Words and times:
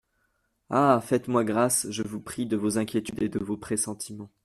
Ah! 0.71 0.99
faites-moi 1.05 1.43
grâce, 1.43 1.85
je 1.91 2.01
vous 2.01 2.19
prie, 2.19 2.47
de 2.47 2.57
vos 2.57 2.79
inquiétudes 2.79 3.21
et 3.21 3.29
de 3.29 3.37
vos 3.37 3.55
pressentiments. 3.55 4.31